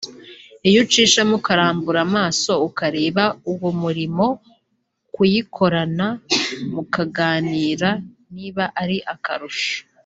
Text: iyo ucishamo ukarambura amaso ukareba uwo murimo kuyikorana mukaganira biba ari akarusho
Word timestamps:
iyo 0.67 0.79
ucishamo 0.85 1.33
ukarambura 1.39 1.99
amaso 2.07 2.51
ukareba 2.67 3.23
uwo 3.51 3.69
murimo 3.81 4.25
kuyikorana 5.13 6.07
mukaganira 6.73 7.89
biba 8.33 8.65
ari 8.81 8.97
akarusho 9.13 9.75